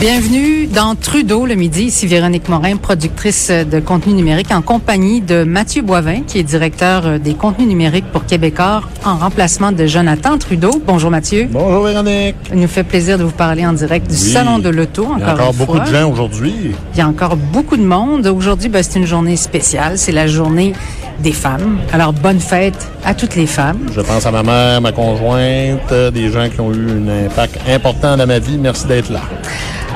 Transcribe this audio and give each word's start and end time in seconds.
Bienvenue 0.00 0.68
dans 0.68 0.94
Trudeau 0.94 1.44
le 1.44 1.56
midi. 1.56 1.84
Ici 1.86 2.06
Véronique 2.06 2.48
Morin, 2.48 2.76
productrice 2.76 3.50
de 3.50 3.80
contenu 3.80 4.12
numérique 4.12 4.52
en 4.52 4.62
compagnie 4.62 5.20
de 5.20 5.42
Mathieu 5.42 5.82
Boivin, 5.82 6.20
qui 6.24 6.38
est 6.38 6.44
directeur 6.44 7.18
des 7.18 7.34
contenus 7.34 7.66
numériques 7.66 8.04
pour 8.12 8.24
Québécois 8.24 8.82
en 9.04 9.16
remplacement 9.16 9.72
de 9.72 9.86
Jonathan 9.86 10.38
Trudeau. 10.38 10.70
Bonjour 10.86 11.10
Mathieu. 11.10 11.48
Bonjour 11.50 11.82
Véronique. 11.84 12.36
Il 12.52 12.60
nous 12.60 12.68
fait 12.68 12.84
plaisir 12.84 13.18
de 13.18 13.24
vous 13.24 13.32
parler 13.32 13.66
en 13.66 13.72
direct 13.72 14.06
du 14.06 14.14
Oui. 14.14 14.20
Salon 14.32 14.60
de 14.60 14.68
l'Auto. 14.68 15.04
Encore, 15.04 15.16
Il 15.18 15.20
y 15.20 15.24
a 15.24 15.32
encore 15.32 15.50
une 15.50 15.56
beaucoup 15.58 15.76
fois. 15.76 15.84
de 15.84 15.90
gens 15.92 16.10
aujourd'hui. 16.12 16.54
Il 16.94 16.98
y 16.98 17.00
a 17.00 17.08
encore 17.08 17.34
beaucoup 17.36 17.76
de 17.76 17.84
monde. 17.84 18.24
Aujourd'hui, 18.28 18.68
ben, 18.68 18.84
c'est 18.84 19.00
une 19.00 19.06
journée 19.06 19.36
spéciale. 19.36 19.98
C'est 19.98 20.12
la 20.12 20.28
journée 20.28 20.74
des 21.18 21.32
femmes. 21.32 21.78
Alors, 21.92 22.12
bonne 22.12 22.38
fête 22.38 22.88
à 23.04 23.14
toutes 23.14 23.34
les 23.34 23.48
femmes. 23.48 23.80
Je 23.92 24.00
pense 24.02 24.24
à 24.24 24.30
ma 24.30 24.44
mère, 24.44 24.80
ma 24.80 24.92
conjointe, 24.92 25.90
euh, 25.90 26.12
des 26.12 26.30
gens 26.30 26.48
qui 26.48 26.60
ont 26.60 26.72
eu 26.72 26.86
un 26.88 27.26
impact 27.26 27.58
important 27.68 28.16
dans 28.16 28.26
ma 28.28 28.38
vie. 28.38 28.58
Merci 28.58 28.86
d'être 28.86 29.10
là. 29.10 29.22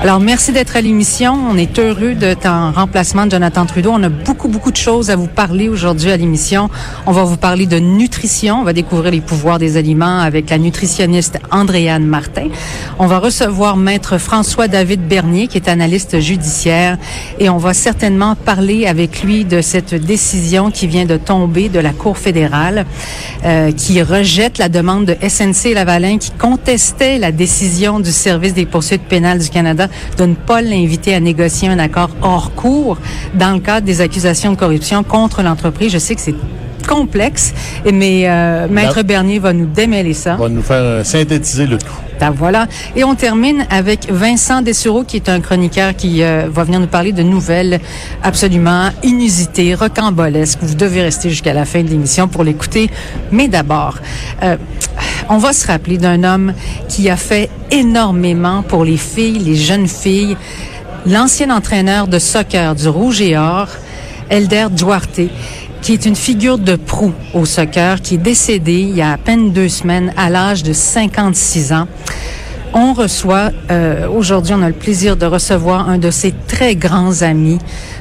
Alors, 0.03 0.19
merci 0.19 0.51
d'être 0.51 0.77
à 0.77 0.81
l'émission. 0.81 1.33
On 1.49 1.57
est 1.57 1.79
heureux 1.79 2.17
de 2.17 2.35
en 2.45 2.73
remplacement 2.73 3.25
de 3.27 3.31
Jonathan 3.31 3.67
Trudeau. 3.67 3.93
On 3.95 4.03
a 4.03 4.09
beaucoup, 4.09 4.49
beaucoup 4.49 4.73
de 4.73 4.77
choses 4.77 5.11
à 5.11 5.17
vous 5.17 5.29
parler 5.29 5.69
aujourd'hui 5.69 6.11
à 6.11 6.17
l'émission. 6.17 6.71
On 7.07 7.13
va 7.13 7.23
vous 7.23 7.37
parler 7.37 7.67
de 7.67 7.79
nutrition. 7.79 8.57
On 8.57 8.65
va 8.65 8.73
découvrir 8.73 9.13
les 9.13 9.21
pouvoirs 9.21 9.61
des 9.61 9.77
aliments 9.77 10.19
avec 10.19 10.51
la 10.51 10.59
nutritionniste 10.59 11.39
Andréane 11.53 12.05
Martin. 12.05 12.49
On 12.99 13.07
va 13.07 13.21
recevoir 13.21 13.77
maître 13.77 14.19
François-David 14.19 15.07
Bernier, 15.07 15.47
qui 15.47 15.57
est 15.59 15.69
analyste 15.69 16.19
judiciaire. 16.19 16.99
Et 17.39 17.49
on 17.49 17.59
va 17.59 17.73
certainement 17.73 18.35
parler 18.35 18.89
avec 18.89 19.23
lui 19.23 19.45
de 19.45 19.61
cette 19.61 19.95
décision 19.95 20.73
qui 20.73 20.89
vient 20.89 21.07
de 21.07 21.17
tomber 21.17 21.69
de 21.69 21.79
la 21.79 21.93
Cour 21.93 22.19
fédérale, 22.19 22.87
euh, 23.45 23.71
qui 23.71 24.03
rejette 24.03 24.59
la 24.59 24.69
demande 24.69 25.05
de 25.05 25.17
SNC 25.29 25.75
Lavalin, 25.75 26.19
qui 26.19 26.33
contestait 26.33 27.21
la 27.21 27.31
décision 27.31 28.01
du 28.01 28.11
Service 28.11 28.53
des 28.53 28.67
poursuites 28.67 29.03
pénales 29.03 29.39
du 29.39 29.49
Canada 29.49 29.87
de 30.19 30.25
ne 30.27 30.35
pas 30.35 30.63
l'inviter 30.63 31.15
à 31.15 31.21
négocier 31.21 31.69
un 31.69 31.79
accord 31.79 32.11
hors 32.23 32.55
cours 32.55 32.99
dans 33.35 33.53
le 33.55 33.61
cadre 33.61 33.87
des 33.87 34.01
accusations 34.01 34.53
de 34.53 34.57
corruption 34.57 35.03
contre 35.03 35.43
l'entreprise. 35.43 35.93
Je 35.93 35.99
sais 35.99 36.15
que 36.15 36.21
c'est 36.21 36.35
complexe, 36.89 37.55
mais 37.93 38.25
euh, 38.29 38.67
Maître 38.69 38.97
Là- 38.97 39.03
Bernier 39.05 39.39
va 39.39 39.53
nous 39.53 39.67
démêler 39.67 40.15
ça. 40.15 40.35
Va 40.35 40.49
nous 40.49 40.63
faire 40.63 40.77
euh, 40.83 41.05
synthétiser 41.05 41.67
le 41.67 41.79
tout. 41.79 41.87
Ben 42.19 42.31
voilà. 42.31 42.67
Et 42.97 43.03
on 43.05 43.15
termine 43.15 43.65
avec 43.71 44.11
Vincent 44.11 44.63
Dessureau, 44.63 45.03
qui 45.05 45.17
est 45.17 45.29
un 45.29 45.41
chroniqueur 45.41 45.95
qui 45.97 46.23
euh, 46.23 46.49
va 46.53 46.65
venir 46.65 46.79
nous 46.81 46.87
parler 46.89 47.13
de 47.13 47.23
nouvelles 47.23 47.81
absolument 48.23 48.91
inusitées, 49.05 49.75
rocambolesques. 49.75 50.59
Vous 50.63 50.75
devez 50.75 51.03
rester 51.03 51.31
jusqu'à 51.31 51.53
la 51.53 51.65
fin 51.65 51.83
de 51.83 51.89
l'émission 51.89 52.27
pour 52.29 52.43
l'écouter. 52.45 52.91
Mais 53.33 53.49
d'abord, 53.49 53.99
on 55.33 55.39
va 55.39 55.55
se 55.55 55.67
rappeler 55.67 55.97
d'un 55.97 56.25
homme 56.25 56.53
qui 56.91 57.09
a 57.09 57.17
fait 57.17 57.49
énormément 57.71 58.63
pour 58.63 58.85
les 58.85 58.99
filles, 58.99 59.39
les 59.39 59.57
jeunes 59.57 59.89
filles. 59.89 60.37
L'ancien 61.07 61.49
entraîneur 61.49 62.07
de 62.07 62.19
soccer 62.19 62.75
du 62.75 62.87
Rouge 62.87 63.23
et 63.23 63.39
Or, 63.39 63.69
Elder 64.29 64.67
Duarte, 64.71 65.23
qui 65.81 65.95
est 65.95 66.05
une 66.05 66.17
figure 66.17 66.59
de 66.59 66.77
proue 66.77 67.15
au 67.33 67.47
soccer, 67.47 68.03
qui 68.03 68.17
est 68.17 68.19
décédé 68.19 68.75
il 68.75 68.95
y 68.95 69.01
a 69.01 69.13
à 69.13 69.17
peine 69.17 69.53
deux 69.53 69.71
semaines 69.71 70.13
à 70.19 70.29
l'âge 70.29 70.63
de 70.63 70.75
56 70.75 71.73
ans. 71.73 71.89
On 72.75 72.95
reçoit, 72.95 73.51
euh, 73.71 74.09
aujourd'hui, 74.09 74.55
on 74.55 74.63
a 74.63 74.69
le 74.69 74.75
plaisir 74.75 75.19
de 75.19 75.27
recevoir 75.27 75.91
un 75.91 75.99
de 75.99 76.11
ses 76.11 76.33
très 76.49 76.75
grands 76.75 77.21
amis, 77.21 77.59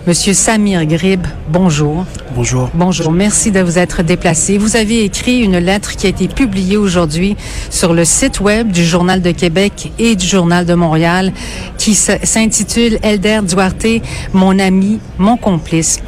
Monsieur 0.08 0.34
Samir 0.34 0.86
Grib. 0.86 1.28
Bonjour. 1.50 2.06
Bonjour. 2.36 2.70
Bonjour, 2.74 3.12
merci 3.12 3.52
de 3.52 3.60
vous 3.60 3.78
être 3.78 4.02
déplacé. 4.02 4.58
Vous 4.58 4.78
avez 4.78 5.04
écrit 5.04 5.42
une 5.42 5.58
lettre 5.58 5.98
qui 5.98 6.06
a 6.06 6.10
été 6.10 6.30
publiée 6.30 6.78
aujourd'hui 6.78 7.36
sur 7.70 7.94
le 7.94 8.06
site 8.06 8.40
web 8.40 8.72
du 8.72 8.86
Journal 8.86 9.22
de 9.22 9.32
Québec 9.32 9.92
et 10.00 10.16
du 10.16 10.26
Journal 10.26 10.66
de 10.66 10.74
Montréal 10.74 11.34
qui 11.78 11.94
s'intitule 11.94 12.98
Elder 13.04 13.42
Duarte, 13.44 14.02
mon 14.32 14.58
ami, 14.58 15.02
mon 15.18 15.36
complice. 15.36 16.00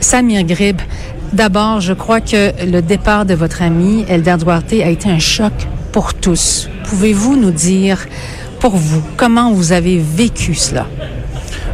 Samir 0.00 0.44
Grib, 0.44 0.80
d'abord, 1.34 1.80
je 1.80 1.92
crois 1.92 2.22
que 2.22 2.64
le 2.64 2.80
départ 2.80 3.26
de 3.26 3.34
votre 3.34 3.60
ami 3.60 4.06
Elder 4.08 4.36
Duarte 4.38 4.72
a 4.72 4.88
été 4.88 5.10
un 5.10 5.18
choc 5.18 5.52
pour 5.92 6.14
tous. 6.14 6.70
Pouvez-vous 6.90 7.36
nous 7.36 7.52
dire, 7.52 8.08
pour 8.58 8.72
vous, 8.76 9.00
comment 9.16 9.52
vous 9.52 9.70
avez 9.70 9.98
vécu 9.98 10.56
cela? 10.56 10.88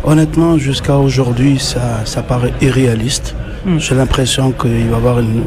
Honnêtement, 0.05 0.59
jusqu'à 0.59 0.99
aujourd'hui, 0.99 1.59
ça, 1.59 2.03
ça 2.05 2.23
paraît 2.23 2.53
irréaliste. 2.61 3.35
J'ai 3.79 3.95
l'impression 3.95 4.53
qu'il 4.53 4.89
va 4.89 4.95
y 4.95 4.95
avoir 4.95 5.21
une, 5.21 5.43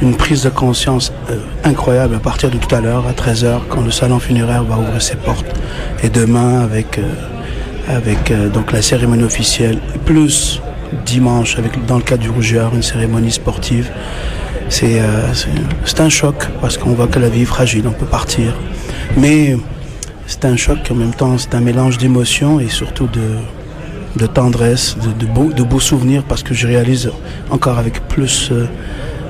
une 0.00 0.14
prise 0.16 0.44
de 0.44 0.48
conscience 0.48 1.12
euh, 1.28 1.38
incroyable 1.64 2.14
à 2.14 2.20
partir 2.20 2.50
de 2.52 2.56
tout 2.56 2.72
à 2.72 2.80
l'heure, 2.80 3.04
à 3.08 3.12
13h, 3.12 3.62
quand 3.68 3.80
le 3.80 3.90
salon 3.90 4.20
funéraire 4.20 4.62
va 4.62 4.78
ouvrir 4.78 5.02
ses 5.02 5.16
portes. 5.16 5.52
Et 6.04 6.08
demain, 6.08 6.60
avec, 6.60 6.98
euh, 6.98 7.02
avec 7.88 8.30
euh, 8.30 8.48
donc 8.48 8.70
la 8.70 8.80
cérémonie 8.80 9.24
officielle, 9.24 9.80
plus 10.04 10.62
dimanche, 11.04 11.58
avec, 11.58 11.84
dans 11.86 11.96
le 11.96 12.02
cadre 12.02 12.22
du 12.22 12.30
Rougeur, 12.30 12.74
une 12.74 12.82
cérémonie 12.82 13.30
sportive. 13.32 13.90
C'est 14.68 15.00
euh, 15.00 15.32
c'est- 15.84 16.00
un 16.00 16.08
choc 16.08 16.48
parce 16.60 16.76
qu'on 16.78 16.90
voit 16.94 17.06
que 17.06 17.18
la 17.18 17.28
vie 17.28 17.42
est 17.42 17.46
fragile, 17.46 17.84
on 17.86 17.92
peut 17.92 18.06
partir. 18.06 18.54
Mais 19.16 19.56
c'est 20.26 20.44
un 20.44 20.56
choc 20.56 20.78
en 20.90 20.94
même 20.94 21.14
temps, 21.14 21.36
c'est 21.38 21.54
un 21.54 21.60
mélange 21.60 21.98
d'émotions 21.98 22.58
et 22.60 22.68
surtout 22.68 23.06
de, 23.06 23.36
de 24.16 24.26
tendresse, 24.26 24.96
de, 25.02 25.12
de, 25.26 25.30
beaux, 25.30 25.52
de 25.52 25.62
beaux 25.62 25.80
souvenirs 25.80 26.24
parce 26.28 26.42
que 26.42 26.54
je 26.54 26.66
réalise 26.66 27.10
encore 27.50 27.78
avec 27.78 28.06
plus 28.08 28.50
euh, 28.50 28.66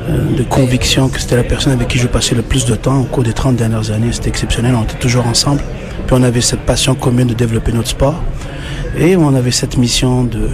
euh, 0.08 0.36
de 0.38 0.42
conviction 0.44 1.08
que 1.08 1.20
c'était 1.20 1.36
la 1.36 1.44
personne 1.44 1.72
avec 1.72 1.88
qui 1.88 1.98
je 1.98 2.06
passais 2.06 2.34
le 2.34 2.42
plus 2.42 2.64
de 2.64 2.74
temps 2.76 3.00
au 3.00 3.04
cours 3.04 3.24
des 3.24 3.32
30 3.32 3.56
dernières 3.56 3.90
années. 3.90 4.12
C'était 4.12 4.28
exceptionnel, 4.30 4.74
on 4.78 4.84
était 4.84 4.98
toujours 4.98 5.26
ensemble. 5.26 5.60
Puis 6.06 6.16
on 6.18 6.22
avait 6.22 6.40
cette 6.40 6.60
passion 6.60 6.94
commune 6.94 7.26
de 7.28 7.34
développer 7.34 7.72
notre 7.72 7.88
sport 7.88 8.20
et 8.98 9.16
on 9.16 9.34
avait 9.34 9.50
cette 9.50 9.76
mission 9.76 10.24
de- 10.24 10.48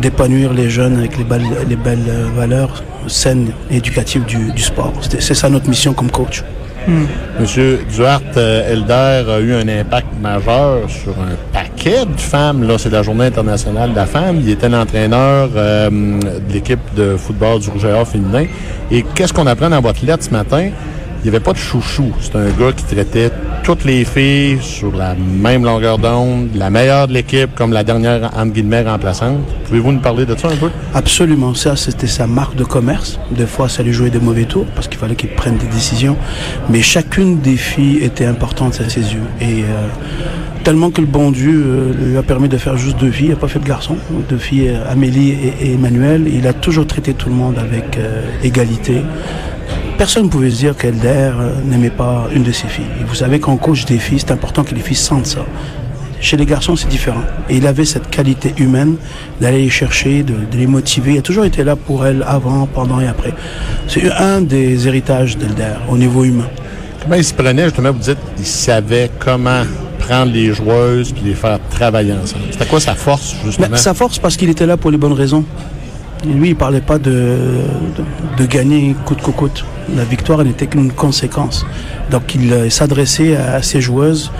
d'épanouir 0.00 0.52
les 0.52 0.70
jeunes 0.70 0.96
avec 0.98 1.16
les 1.18 1.24
belles, 1.24 1.46
les 1.68 1.76
belles 1.76 1.98
euh, 2.08 2.28
valeurs 2.34 2.82
saines 3.06 3.50
et 3.70 3.76
éducatives 3.76 4.24
du, 4.24 4.62
sport. 4.62 4.92
C'est 5.18 5.34
ça 5.34 5.48
notre 5.48 5.68
mission 5.68 5.92
comme 5.92 6.10
coach. 6.10 6.42
Monsieur 7.38 7.80
Duarte 7.94 8.36
euh, 8.36 8.72
Elder 8.72 9.30
a 9.30 9.40
eu 9.40 9.52
un 9.54 9.68
impact 9.68 10.08
majeur 10.20 10.88
sur 10.88 11.12
un 11.12 11.36
paquet 11.52 12.06
de 12.06 12.20
femmes. 12.20 12.66
Là, 12.66 12.78
c'est 12.78 12.90
la 12.90 13.02
Journée 13.02 13.26
internationale 13.26 13.90
de 13.90 13.96
la 13.96 14.06
femme. 14.06 14.38
Il 14.40 14.48
était 14.48 14.68
l'entraîneur 14.68 15.50
euh, 15.54 15.90
de 15.90 16.52
l'équipe 16.52 16.80
de 16.96 17.16
football 17.16 17.60
du 17.60 17.70
Rouge 17.70 17.84
et 17.84 18.04
féminin. 18.04 18.46
Et 18.90 19.04
qu'est-ce 19.14 19.32
qu'on 19.32 19.46
apprend 19.46 19.68
dans 19.70 19.80
votre 19.80 20.04
lettre 20.04 20.24
ce 20.24 20.30
matin? 20.30 20.70
Il 21.22 21.24
n'y 21.24 21.36
avait 21.36 21.44
pas 21.44 21.52
de 21.52 21.58
chouchou. 21.58 22.12
C'est 22.18 22.34
un 22.34 22.48
gars 22.48 22.72
qui 22.74 22.82
traitait 22.84 23.30
toutes 23.62 23.84
les 23.84 24.06
filles 24.06 24.58
sur 24.62 24.96
la 24.96 25.14
même 25.14 25.64
longueur 25.64 25.98
d'onde, 25.98 26.48
la 26.54 26.70
meilleure 26.70 27.08
de 27.08 27.12
l'équipe, 27.12 27.54
comme 27.54 27.74
la 27.74 27.84
dernière, 27.84 28.30
entre 28.34 28.52
guillemets, 28.52 28.82
remplaçante. 28.82 29.40
Pouvez-vous 29.66 29.92
nous 29.92 30.00
parler 30.00 30.24
de 30.24 30.34
ça 30.34 30.48
un 30.48 30.56
peu? 30.56 30.70
Absolument, 30.94 31.54
ça 31.54 31.76
c'était 31.76 32.06
sa 32.06 32.26
marque 32.26 32.56
de 32.56 32.64
commerce. 32.64 33.20
Des 33.32 33.44
fois, 33.44 33.68
ça 33.68 33.82
lui 33.82 33.92
jouait 33.92 34.08
des 34.08 34.18
mauvais 34.18 34.44
tours 34.44 34.64
parce 34.74 34.88
qu'il 34.88 34.98
fallait 34.98 35.14
qu'il 35.14 35.28
prenne 35.28 35.58
des 35.58 35.66
décisions. 35.66 36.16
Mais 36.70 36.80
chacune 36.80 37.40
des 37.40 37.58
filles 37.58 38.02
était 38.02 38.24
importante 38.24 38.80
à 38.80 38.88
ses 38.88 39.12
yeux. 39.12 39.20
Et 39.42 39.62
euh, 39.64 39.88
tellement 40.64 40.90
que 40.90 41.02
le 41.02 41.06
bon 41.06 41.32
Dieu 41.32 41.64
euh, 41.66 41.92
lui 42.02 42.16
a 42.16 42.22
permis 42.22 42.48
de 42.48 42.56
faire 42.56 42.78
juste 42.78 42.98
deux 42.98 43.10
filles, 43.10 43.26
il 43.26 43.32
n'a 43.32 43.36
pas 43.36 43.48
fait 43.48 43.58
de 43.58 43.68
garçons, 43.68 43.96
deux 44.30 44.38
filles, 44.38 44.70
euh, 44.70 44.90
Amélie 44.90 45.36
et, 45.60 45.74
Emmanuel. 45.74 46.26
Il 46.32 46.46
a 46.46 46.54
toujours 46.54 46.86
traité 46.86 47.12
tout 47.12 47.28
le 47.28 47.34
monde 47.34 47.58
avec 47.58 47.98
égalité. 48.42 49.02
Personne 50.00 50.24
ne 50.24 50.28
pouvait 50.30 50.50
se 50.50 50.56
dire 50.56 50.74
qu'Elder 50.78 51.08
euh, 51.08 51.52
n'aimait 51.62 51.90
pas 51.90 52.26
une 52.34 52.42
de 52.42 52.52
ses 52.52 52.68
filles. 52.68 52.86
Et 52.98 53.04
vous 53.04 53.14
savez 53.14 53.38
qu'en 53.38 53.58
coach 53.58 53.84
des 53.84 53.98
filles, 53.98 54.18
c'est 54.18 54.30
important 54.30 54.64
que 54.64 54.74
les 54.74 54.80
filles 54.80 54.96
sentent 54.96 55.26
ça. 55.26 55.44
Chez 56.22 56.38
les 56.38 56.46
garçons, 56.46 56.74
c'est 56.74 56.88
différent. 56.88 57.20
Et 57.50 57.58
il 57.58 57.66
avait 57.66 57.84
cette 57.84 58.08
qualité 58.08 58.54
humaine 58.56 58.96
d'aller 59.42 59.60
les 59.60 59.68
chercher, 59.68 60.22
de, 60.22 60.32
de 60.50 60.56
les 60.56 60.66
motiver. 60.66 61.12
Il 61.12 61.18
a 61.18 61.20
toujours 61.20 61.44
été 61.44 61.64
là 61.64 61.76
pour 61.76 62.06
elles 62.06 62.24
avant, 62.26 62.66
pendant 62.66 62.98
et 62.98 63.08
après. 63.08 63.34
C'est 63.88 64.10
un 64.10 64.40
des 64.40 64.88
héritages 64.88 65.36
d'Elder 65.36 65.74
au 65.90 65.98
niveau 65.98 66.24
humain. 66.24 66.48
Comment 67.02 67.16
il 67.16 67.24
se 67.24 67.34
prenait, 67.34 67.64
justement, 67.64 67.92
vous 67.92 67.98
dites, 67.98 68.16
il 68.38 68.46
savait 68.46 69.10
comment 69.18 69.64
prendre 69.98 70.32
les 70.32 70.54
joueuses 70.54 71.12
puis 71.12 71.24
les 71.26 71.34
faire 71.34 71.58
travailler 71.68 72.14
ensemble. 72.14 72.44
C'était 72.50 72.64
quoi 72.64 72.80
sa 72.80 72.94
force, 72.94 73.34
justement? 73.44 73.68
Mais 73.70 73.76
sa 73.76 73.92
force, 73.92 74.18
parce 74.18 74.38
qu'il 74.38 74.48
était 74.48 74.64
là 74.64 74.78
pour 74.78 74.90
les 74.90 74.96
bonnes 74.96 75.12
raisons. 75.12 75.44
Lui, 76.24 76.50
il 76.50 76.56
parlait 76.56 76.80
pas 76.80 76.98
de, 76.98 77.10
de, 77.96 78.04
de 78.42 78.46
gagner 78.46 78.94
coûte 79.06 79.22
que 79.22 79.30
coûte. 79.30 79.64
La 79.96 80.04
victoire 80.04 80.44
n'était 80.44 80.66
qu'une 80.66 80.92
conséquence. 80.92 81.64
Donc, 82.10 82.34
il 82.34 82.52
euh, 82.52 82.70
s'adressait 82.70 83.36
à, 83.36 83.62
ses 83.62 83.80
joueuses. 83.80 84.30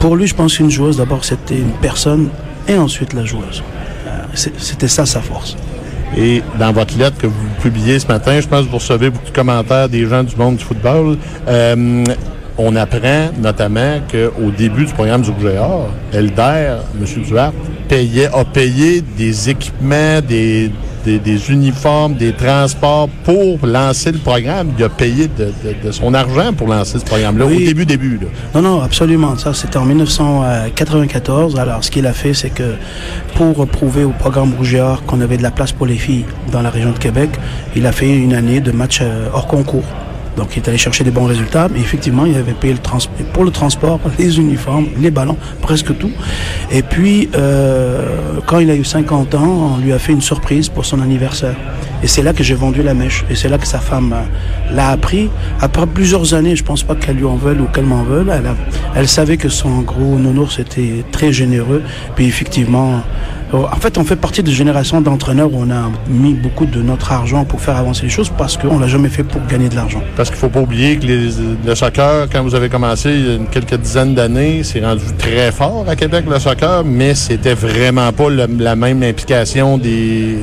Pour 0.00 0.16
lui, 0.16 0.26
je 0.26 0.34
pense 0.34 0.56
qu'une 0.56 0.70
joueuse, 0.70 0.96
d'abord, 0.96 1.24
c'était 1.24 1.58
une 1.58 1.72
personne 1.80 2.28
et 2.68 2.76
ensuite 2.76 3.12
la 3.12 3.24
joueuse. 3.24 3.62
Euh, 4.06 4.10
C'était 4.34 4.88
ça 4.88 5.06
sa 5.06 5.20
force. 5.20 5.56
Et 6.16 6.42
dans 6.58 6.72
votre 6.72 6.98
lettre 6.98 7.16
que 7.18 7.26
vous 7.26 7.48
publiez 7.62 7.98
ce 7.98 8.06
matin, 8.06 8.40
je 8.40 8.46
pense 8.46 8.66
que 8.66 8.70
vous 8.70 8.78
recevez 8.78 9.08
beaucoup 9.08 9.30
de 9.30 9.34
commentaires 9.34 9.88
des 9.88 10.06
gens 10.06 10.22
du 10.22 10.36
monde 10.36 10.56
du 10.56 10.64
football. 10.64 11.16
Euh, 11.48 12.04
on 12.58 12.76
apprend 12.76 13.30
notamment 13.40 14.00
qu'au 14.10 14.50
début 14.50 14.84
du 14.84 14.92
programme 14.92 15.22
du 15.22 15.30
Elder, 16.12 16.76
M. 17.00 17.22
Duarte, 17.24 17.54
payait, 17.88 18.26
a 18.26 18.44
payé 18.44 19.02
des 19.16 19.48
équipements, 19.48 20.20
des, 20.20 20.70
des, 21.04 21.18
des, 21.18 21.50
uniformes, 21.50 22.14
des 22.14 22.32
transports 22.32 23.08
pour 23.24 23.58
lancer 23.66 24.12
le 24.12 24.18
programme. 24.18 24.70
Il 24.78 24.84
a 24.84 24.88
payé 24.88 25.28
de, 25.28 25.46
de, 25.46 25.86
de 25.86 25.92
son 25.92 26.14
argent 26.14 26.52
pour 26.52 26.68
lancer 26.68 26.98
ce 26.98 27.04
programme-là, 27.04 27.46
Oui. 27.46 27.56
au 27.56 27.66
début, 27.66 27.86
début. 27.86 28.18
Là. 28.20 28.28
Non, 28.54 28.62
non, 28.62 28.82
absolument. 28.82 29.36
Ça, 29.36 29.52
c'était 29.54 29.76
en 29.78 29.84
1994. 29.84 31.58
Alors, 31.58 31.82
ce 31.84 31.90
qu'il 31.90 32.06
a 32.06 32.12
fait, 32.12 32.34
c'est 32.34 32.50
que 32.50 32.74
pour 33.34 33.66
prouver 33.66 34.04
au 34.04 34.10
programme 34.10 34.52
Rouge 34.56 34.74
et 34.74 34.80
Or 34.80 35.04
qu'on 35.04 35.20
avait 35.20 35.36
de 35.36 35.42
la 35.42 35.50
place 35.50 35.72
pour 35.72 35.86
les 35.86 35.96
filles 35.96 36.24
dans 36.50 36.62
la 36.62 36.70
région 36.70 36.92
de 36.92 36.98
Québec, 36.98 37.30
il 37.76 37.86
a 37.86 37.92
fait 37.92 38.10
une 38.10 38.34
année 38.34 38.60
de 38.60 38.72
match 38.72 39.00
euh, 39.02 39.28
hors 39.32 39.46
concours. 39.46 39.84
Donc, 40.36 40.56
il 40.56 40.62
est 40.62 40.68
allé 40.68 40.78
chercher 40.78 41.04
des 41.04 41.10
bons 41.10 41.26
résultats, 41.26 41.68
mais 41.68 41.80
effectivement, 41.80 42.24
il 42.24 42.36
avait 42.36 42.52
payé 42.52 42.74
le 42.74 42.80
pour 43.32 43.44
le 43.44 43.50
transport, 43.50 44.00
les 44.18 44.38
uniformes, 44.38 44.88
les 44.98 45.10
ballons, 45.10 45.36
presque 45.60 45.96
tout. 45.98 46.10
Et 46.70 46.82
puis, 46.82 47.28
euh, 47.34 48.40
quand 48.46 48.58
il 48.58 48.70
a 48.70 48.74
eu 48.74 48.84
50 48.84 49.34
ans, 49.34 49.74
on 49.74 49.78
lui 49.78 49.92
a 49.92 49.98
fait 49.98 50.12
une 50.12 50.20
surprise 50.22 50.68
pour 50.68 50.84
son 50.84 51.00
anniversaire. 51.00 51.56
Et 52.02 52.06
c'est 52.08 52.22
là 52.22 52.32
que 52.32 52.42
j'ai 52.42 52.54
vendu 52.54 52.82
la 52.82 52.94
mèche. 52.94 53.24
Et 53.30 53.34
c'est 53.34 53.48
là 53.48 53.58
que 53.58 53.66
sa 53.66 53.78
femme 53.78 54.12
euh, 54.12 54.22
l'a 54.74 54.88
appris. 54.88 55.30
Après 55.60 55.86
plusieurs 55.86 56.34
années, 56.34 56.56
je 56.56 56.64
pense 56.64 56.82
pas 56.82 56.94
qu'elle 56.94 57.16
lui 57.16 57.24
en 57.24 57.36
veuille 57.36 57.58
ou 57.60 57.66
qu'elle 57.66 57.84
m'en 57.86 58.02
veuille. 58.02 58.26
Elle, 58.30 58.46
a- 58.46 58.56
elle 58.94 59.08
savait 59.08 59.36
que 59.36 59.48
son 59.48 59.80
gros 59.80 60.16
nounours 60.18 60.58
était 60.58 61.04
très 61.12 61.32
généreux. 61.32 61.82
Puis 62.16 62.26
effectivement, 62.26 63.02
euh, 63.54 63.58
en 63.70 63.76
fait, 63.76 63.98
on 63.98 64.04
fait 64.04 64.16
partie 64.16 64.42
de 64.42 64.50
génération 64.50 65.00
d'entraîneurs 65.00 65.52
où 65.52 65.58
on 65.58 65.70
a 65.70 65.90
mis 66.08 66.34
beaucoup 66.34 66.66
de 66.66 66.80
notre 66.82 67.12
argent 67.12 67.44
pour 67.44 67.60
faire 67.60 67.76
avancer 67.76 68.02
les 68.04 68.08
choses 68.08 68.30
parce 68.36 68.56
qu'on 68.56 68.78
l'a 68.78 68.88
jamais 68.88 69.08
fait 69.10 69.24
pour 69.24 69.44
gagner 69.46 69.68
de 69.68 69.74
l'argent. 69.76 70.02
Parce 70.16 70.30
qu'il 70.30 70.38
faut 70.38 70.48
pas 70.48 70.60
oublier 70.60 70.96
que 70.96 71.06
les- 71.06 71.30
le 71.66 71.74
soccer, 71.74 72.28
quand 72.32 72.42
vous 72.42 72.54
avez 72.54 72.68
commencé 72.68 73.10
il 73.10 73.26
y 73.26 73.34
a 73.34 73.38
quelques 73.50 73.76
dizaines 73.80 74.14
d'années, 74.14 74.62
c'est 74.62 74.84
rendu 74.84 75.04
très 75.18 75.52
fort 75.52 75.84
à 75.88 75.96
Québec, 75.96 76.24
le 76.30 76.38
soccer, 76.38 76.82
mais 76.84 77.14
c'était 77.14 77.54
vraiment 77.54 78.10
pas 78.12 78.28
la 78.30 78.76
même 78.76 79.02
implication 79.02 79.76
des, 79.78 80.38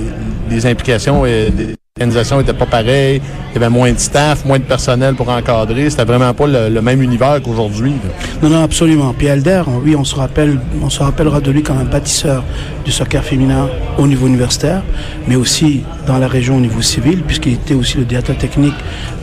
des 0.50 0.66
implications 0.66 1.26
et 1.26 1.50
des 1.52 1.76
organisations 2.00 2.38
n'étaient 2.38 2.54
pas 2.54 2.66
pareilles. 2.66 3.22
Il 3.52 3.56
y 3.56 3.58
avait 3.58 3.70
moins 3.70 3.92
de 3.92 4.00
staff, 4.00 4.46
moins 4.46 4.58
de 4.58 4.64
personnel 4.64 5.16
pour 5.16 5.28
encadrer. 5.28 5.90
C'était 5.90 6.06
vraiment 6.06 6.34
pas 6.34 6.48
le, 6.48 6.82
même 6.82 7.02
univers 7.02 7.42
qu'aujourd'hui. 7.44 7.94
Non, 8.42 8.50
non, 8.50 8.64
absolument. 8.64 9.14
Puis 9.18 9.28
Elder, 9.28 9.64
oui, 9.84 9.96
on 9.98 10.06
se 10.06 10.16
rappelle, 10.16 10.60
on 10.82 10.90
se 10.90 11.04
rappellera 11.04 11.42
de 11.42 11.52
lui 11.52 11.62
comme 11.62 11.78
un 11.78 11.84
bâtisseur 11.84 12.44
du 12.86 12.92
soccer 12.92 13.22
féminin 13.24 13.68
au 13.98 14.08
niveau 14.08 14.28
universitaire, 14.28 14.82
mais 15.28 15.36
aussi 15.36 15.82
dans 16.08 16.18
la 16.18 16.28
région 16.28 16.56
au 16.58 16.62
niveau 16.62 16.82
civil, 16.82 17.22
puisqu'il 17.24 17.54
était 17.54 17.74
aussi 17.74 17.98
le 17.98 18.06
directeur 18.06 18.38
technique 18.38 18.76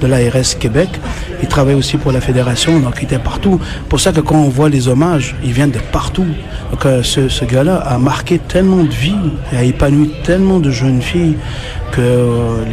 de 0.03 0.07
l'ARS 0.07 0.59
Québec. 0.59 0.91
Il 1.41 1.49
travaillait 1.49 1.79
aussi 1.79 1.97
pour 1.97 2.13
la 2.13 2.21
fédération, 2.21 2.79
donc 2.81 2.97
il 3.01 3.05
était 3.05 3.19
partout. 3.19 3.59
Pour 3.89 4.01
ça 4.01 4.13
que 4.13 4.21
quand 4.21 4.37
on 4.37 4.49
voit 4.49 4.69
les 4.69 4.89
hommages, 4.89 5.35
ils 5.43 5.53
viennent 5.53 5.71
de 5.71 5.81
partout. 5.93 6.27
Donc 6.71 6.85
euh, 6.85 7.03
ce, 7.03 7.29
ce 7.29 7.45
gars-là 7.45 7.77
a 7.77 7.97
marqué 7.99 8.39
tellement 8.39 8.85
de 8.85 8.91
vies 8.91 9.15
et 9.53 9.57
a 9.57 9.63
épanoui 9.63 10.13
tellement 10.25 10.59
de 10.59 10.71
jeunes 10.71 11.01
filles 11.01 11.37
que 11.97 12.03
euh, 12.03 12.65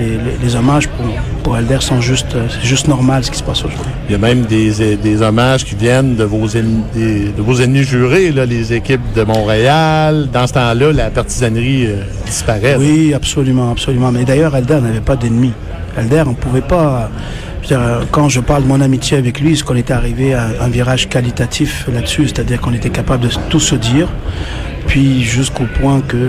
les, 0.43 0.55
hommages 0.55 0.87
pour, 0.89 1.05
pour 1.43 1.57
Elder 1.57 1.77
sont 1.79 2.01
juste, 2.01 2.35
euh, 2.35 2.45
juste 2.61 2.87
normal 2.89 3.23
ce 3.23 3.31
qui 3.31 3.37
se 3.37 3.43
passe 3.43 3.59
aujourd'hui. 3.63 3.91
Il 4.09 4.11
y 4.11 4.15
a 4.15 4.17
même 4.17 4.41
des, 4.41 4.97
des 4.97 5.21
hommages 5.21 5.63
qui 5.63 5.75
viennent 5.75 6.15
de 6.15 6.25
vos 6.25 6.45
ennemis, 6.49 6.83
des- 6.93 7.29
de 7.29 7.41
vos 7.41 7.55
ennemis 7.61 7.83
jurés, 7.83 8.31
là, 8.31 8.45
les 8.45 8.73
équipes 8.73 9.13
de 9.15 9.23
Montréal. 9.23 10.27
Dans 10.31 10.45
ce 10.45 10.53
temps-là, 10.53 10.91
la 10.91 11.09
partisanerie 11.09 11.87
euh, 11.87 11.95
disparaît. 12.25 12.75
Oui, 12.77 13.13
absolument, 13.13 13.71
absolument. 13.71 14.11
Mais 14.11 14.25
d'ailleurs, 14.25 14.55
Elder 14.55 14.79
n'avait 14.81 14.99
pas 14.99 15.15
d'ennemis. 15.15 15.53
Elder, 15.97 16.23
on 16.25 16.31
ne 16.31 16.35
pouvait 16.35 16.61
pas. 16.61 17.09
Quand 18.11 18.27
je 18.27 18.41
parle 18.41 18.63
de 18.63 18.67
mon 18.67 18.81
amitié 18.81 19.17
avec 19.17 19.39
lui, 19.39 19.55
c'est 19.55 19.63
qu'on 19.63 19.75
était 19.77 19.93
arrivé 19.93 20.33
à 20.33 20.47
un 20.59 20.67
virage 20.67 21.07
qualitatif 21.07 21.87
là-dessus, 21.93 22.27
c'est-à-dire 22.27 22.59
qu'on 22.59 22.73
était 22.73 22.89
capable 22.89 23.23
de 23.23 23.29
tout 23.49 23.61
se 23.61 23.75
dire, 23.75 24.09
puis 24.87 25.23
jusqu'au 25.23 25.65
point 25.81 26.01
que 26.01 26.17
les, 26.17 26.25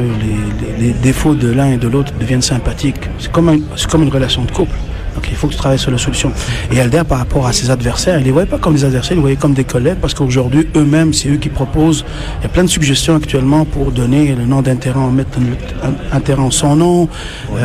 les- 0.78 0.86
les 0.88 0.92
défauts 0.92 1.34
de 1.34 1.48
l'un 1.50 1.72
et 1.72 1.76
de 1.76 1.88
l'autre 1.88 2.12
deviennent 2.18 2.42
sympathiques. 2.42 3.08
C'est 3.18 3.30
comme, 3.32 3.48
un- 3.48 3.58
c'est 3.76 3.88
comme 3.90 4.02
une 4.02 4.10
relation 4.12 4.42
de 4.44 4.50
couple. 4.50 4.76
Donc 5.14 5.28
il 5.30 5.36
faut 5.36 5.46
que 5.46 5.52
tu 5.52 5.58
travailles 5.58 5.78
sur 5.78 5.92
la 5.92 5.98
solution. 5.98 6.32
Et 6.72 6.76
Elder, 6.76 7.02
par 7.08 7.18
rapport 7.18 7.46
à 7.46 7.52
ses 7.52 7.70
adversaires, 7.70 8.18
il 8.18 8.24
les 8.24 8.32
voyait 8.32 8.48
pas 8.48 8.58
comme 8.58 8.74
des 8.74 8.84
adversaires, 8.84 9.12
il 9.12 9.16
les 9.16 9.20
voyait 9.20 9.36
comme 9.36 9.54
des 9.54 9.62
collègues, 9.62 9.98
parce 10.00 10.12
qu'aujourd'hui, 10.12 10.66
eux-mêmes, 10.74 11.12
c'est 11.14 11.28
eux 11.28 11.36
qui 11.36 11.50
proposent. 11.50 12.04
Il 12.40 12.42
y 12.42 12.46
a 12.46 12.48
plein 12.48 12.64
de 12.64 12.68
suggestions 12.68 13.14
actuellement 13.14 13.64
pour 13.64 13.92
donner 13.92 14.34
le 14.34 14.44
nom 14.44 14.60
d'un 14.60 14.74
terrain, 14.74 15.08
mettre 15.12 15.38
un, 15.84 16.16
un- 16.16 16.20
terrain 16.20 16.42
en 16.42 16.50
son 16.50 16.74
nom. 16.74 17.08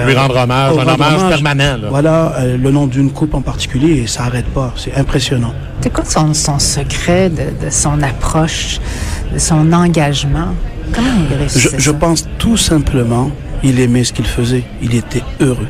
Lui 0.05 0.13
Euh, 0.13 0.19
rendre 0.19 0.37
hommage, 0.37 0.73
un 0.73 0.75
rendre 0.75 0.93
hommage 0.93 1.13
hommage. 1.15 1.29
permanent. 1.29 1.77
là. 1.81 1.87
Voilà, 1.89 2.33
euh, 2.37 2.55
le 2.57 2.69
nom 2.71 2.85
d'une 2.85 3.09
coupe 3.11 3.33
en 3.33 3.41
particulier, 3.41 4.01
et 4.03 4.07
ça 4.07 4.25
arrête 4.25 4.45
pas. 4.53 4.71
C'est 4.75 4.93
impressionnant. 4.95 5.53
C'est 5.81 5.91
quoi 5.91 6.05
son, 6.05 6.35
son 6.35 6.59
secret 6.59 7.29
de, 7.31 7.65
de 7.65 7.71
son 7.71 8.03
approche, 8.03 8.79
de 9.33 9.39
son 9.39 9.73
engagement? 9.73 10.49
Comment 10.93 11.09
il 11.17 11.29
Je, 11.33 11.39
réussissait 11.39 11.79
je 11.79 11.91
ça? 11.91 11.97
pense 11.97 12.27
tout 12.37 12.57
simplement, 12.57 13.31
il 13.63 13.79
aimait 13.79 14.03
ce 14.03 14.13
qu'il 14.13 14.25
faisait. 14.25 14.63
Il 14.81 14.95
était 14.95 15.23
heureux. 15.39 15.67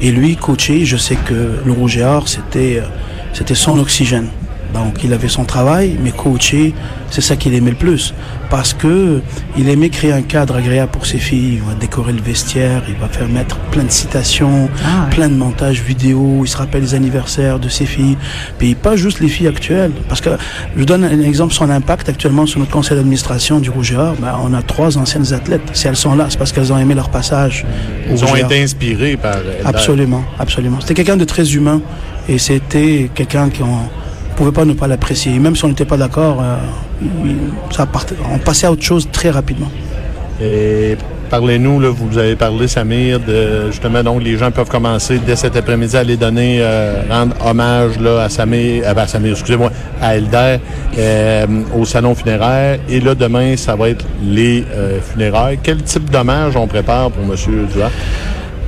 Et 0.00 0.10
lui, 0.10 0.36
coaché, 0.36 0.84
je 0.84 0.96
sais 0.96 1.16
que 1.16 1.60
le 1.64 1.72
Rouge 1.72 1.96
et 1.96 2.02
Or, 2.04 2.28
c'était, 2.28 2.80
euh, 2.82 2.86
c'était 3.32 3.54
son 3.54 3.78
oxygène. 3.78 4.28
Donc, 4.74 5.02
il 5.04 5.12
avait 5.12 5.28
son 5.28 5.44
travail, 5.44 5.96
mais 6.02 6.10
coacher, 6.10 6.74
c'est 7.10 7.20
ça 7.20 7.36
qu'il 7.36 7.54
aimait 7.54 7.70
le 7.70 7.76
plus. 7.76 8.14
Parce 8.50 8.74
que 8.74 9.20
il 9.56 9.68
aimait 9.68 9.88
créer 9.88 10.12
un 10.12 10.22
cadre 10.22 10.56
agréable 10.56 10.90
pour 10.92 11.06
ses 11.06 11.18
filles. 11.18 11.54
Il 11.54 11.62
va 11.62 11.74
décorer 11.74 12.12
le 12.12 12.20
vestiaire, 12.20 12.82
il 12.88 12.94
va 12.94 13.08
faire 13.08 13.28
mettre 13.28 13.56
plein 13.72 13.84
de 13.84 13.90
citations, 13.90 14.68
Ah 14.84 15.04
ouais. 15.04 15.14
plein 15.14 15.28
de 15.28 15.34
montages 15.34 15.80
vidéo. 15.82 16.42
Il 16.44 16.48
se 16.48 16.56
rappelle 16.56 16.82
les 16.82 16.94
anniversaires 16.94 17.58
de 17.58 17.68
ses 17.68 17.86
filles. 17.86 18.16
Puis 18.58 18.74
pas 18.74 18.96
juste 18.96 19.20
les 19.20 19.28
filles 19.28 19.48
actuelles. 19.48 19.92
Parce 20.08 20.20
que 20.20 20.30
je 20.76 20.84
donne 20.84 21.04
un 21.04 21.20
exemple, 21.22 21.54
son 21.54 21.70
impact 21.70 22.08
actuellement 22.08 22.46
sur 22.46 22.60
notre 22.60 22.72
conseil 22.72 22.96
d'administration 22.96 23.58
du 23.58 23.70
Rouge 23.70 23.92
et 23.92 23.96
Or. 23.96 24.14
Ben, 24.20 24.34
on 24.44 24.52
a 24.54 24.62
trois 24.62 24.96
anciennes 24.98 25.32
athlètes. 25.32 25.62
Si 25.72 25.88
elles 25.88 25.96
sont 25.96 26.14
là, 26.14 26.26
c'est 26.28 26.38
parce 26.38 26.52
qu'elles 26.52 26.72
ont 26.72 26.78
aimé 26.78 26.94
leur 26.94 27.08
passage. 27.08 27.64
au 28.10 28.14
Ils 28.14 28.24
ont 28.24 28.36
été 28.36 28.62
inspirés 28.62 29.16
par. 29.16 29.36
Absolument, 29.64 30.22
absolument. 30.38 30.78
C'était 30.80 30.94
quelqu'un 30.94 31.16
de 31.16 31.24
très 31.24 31.54
humain 31.54 31.80
et 32.28 32.38
c'était 32.38 33.10
quelqu'un 33.14 33.48
qu'on 33.50 33.88
pouvait 34.36 34.52
pas 34.52 34.64
ne 34.64 34.74
pas 34.74 34.86
l'apprécier. 34.86 35.38
Même 35.38 35.56
si 35.56 35.64
on 35.64 35.68
n'était 35.68 35.84
pas 35.84 35.96
d'accord, 35.96 36.42
euh, 36.42 37.84
partait- 37.92 38.14
on 38.32 38.38
passait 38.38 38.66
à 38.66 38.72
autre 38.72 38.82
chose 38.82 39.08
très 39.10 39.30
rapidement. 39.30 39.70
Et 40.40 40.96
parlez-nous, 41.30 41.80
vous 41.94 42.18
avez 42.18 42.36
parlé, 42.36 42.68
Samir, 42.68 43.18
de 43.20 43.70
justement, 43.70 44.02
donc 44.02 44.22
les 44.22 44.36
gens 44.36 44.50
peuvent 44.50 44.68
commencer 44.68 45.18
dès 45.26 45.36
cet 45.36 45.56
après-midi 45.56 45.96
à 45.96 46.04
les 46.04 46.18
donner, 46.18 46.58
euh, 46.60 47.02
rendre 47.10 47.34
hommage 47.44 47.98
là, 47.98 48.24
à 48.24 48.28
Samir, 48.28 48.82
euh, 48.86 48.92
ben, 48.94 49.06
Samir, 49.06 49.32
excusez-moi, 49.32 49.70
à 50.02 50.16
Elder, 50.16 50.58
au 51.74 51.84
salon 51.86 52.14
funéraire. 52.14 52.78
Et 52.88 53.00
là, 53.00 53.14
demain, 53.14 53.56
ça 53.56 53.74
va 53.74 53.88
être 53.88 54.04
les 54.22 54.64
funérailles. 55.10 55.58
Quel 55.62 55.82
type 55.82 56.10
d'hommage 56.10 56.54
on 56.56 56.66
prépare 56.66 57.10
pour 57.10 57.24
M. 57.24 57.66
Duarte? 57.74 57.92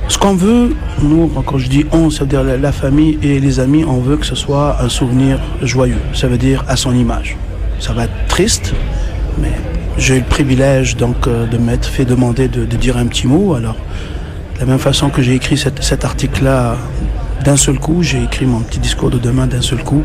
Ce 0.09 0.17
qu'on 0.17 0.33
veut, 0.33 0.75
nous, 1.03 1.27
quand 1.45 1.59
je 1.59 1.69
dis 1.69 1.85
on, 1.91 2.09
ça 2.09 2.21
veut 2.21 2.29
dire 2.29 2.43
la, 2.43 2.71
famille 2.71 3.19
et 3.21 3.39
les 3.39 3.59
amis, 3.59 3.85
on 3.85 3.99
veut 3.99 4.17
que 4.17 4.25
ce 4.25 4.35
soit 4.35 4.81
un 4.81 4.89
souvenir 4.89 5.39
joyeux. 5.61 6.01
Ça 6.13 6.27
veut 6.27 6.39
dire 6.39 6.65
à 6.67 6.75
son 6.75 6.93
image. 6.93 7.37
Ça 7.79 7.93
va 7.93 8.05
être 8.05 8.27
triste, 8.27 8.73
mais 9.39 9.51
j'ai 9.97 10.15
eu 10.15 10.19
le 10.19 10.25
privilège 10.25 10.97
donc 10.97 11.27
euh, 11.27 11.45
de 11.45 11.57
m'être 11.57 11.87
fait 11.87 12.05
demander 12.05 12.47
de, 12.47 12.65
dire 12.65 12.97
un 12.97 13.05
petit 13.05 13.27
mot. 13.27 13.53
Alors, 13.53 13.75
de 14.55 14.59
la 14.59 14.65
même 14.65 14.79
façon 14.79 15.09
que 15.09 15.21
j'ai 15.21 15.35
écrit 15.35 15.57
cet 15.57 16.03
article-là 16.03 16.75
d'un 17.45 17.57
seul 17.57 17.79
coup, 17.79 18.01
j'ai 18.01 18.23
écrit 18.23 18.47
mon 18.47 18.61
petit 18.61 18.79
discours 18.79 19.11
de 19.11 19.19
demain 19.19 19.45
d'un 19.45 19.61
seul 19.61 19.83
coup. 19.83 20.03